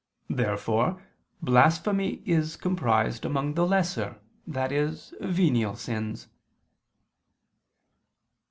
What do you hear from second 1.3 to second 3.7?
blasphemy is comprised among the